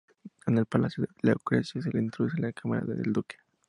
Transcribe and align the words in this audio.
En 0.47 0.57
el 0.57 0.65
palacio, 0.65 1.03
a 1.03 1.27
Lucrecia 1.27 1.79
se 1.79 1.91
le 1.91 1.99
introduce 1.99 2.35
en 2.35 2.45
la 2.45 2.53
cámara 2.53 2.83
del 2.87 3.13
duque. 3.13 3.35